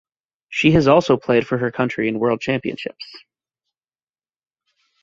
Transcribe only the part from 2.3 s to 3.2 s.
Championships.